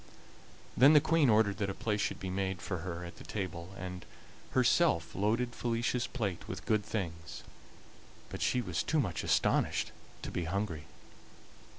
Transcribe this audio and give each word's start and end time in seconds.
Then 0.75 0.93
the 0.93 0.99
Queen 0.99 1.29
ordered 1.29 1.57
that 1.59 1.69
a 1.69 1.75
place 1.75 2.01
should 2.01 2.19
be 2.19 2.31
made 2.31 2.59
for 2.59 2.79
her 2.79 3.05
at 3.05 3.17
the 3.17 3.23
table, 3.23 3.75
and 3.77 4.03
herself 4.49 5.13
loaded 5.13 5.53
Felicia's 5.53 6.07
plate 6.07 6.47
with 6.47 6.65
good 6.65 6.83
things; 6.83 7.43
but 8.29 8.41
she 8.41 8.61
was 8.61 8.81
too 8.81 8.99
much 8.99 9.23
astonished 9.23 9.91
to 10.23 10.31
be 10.31 10.45
hungry. 10.45 10.85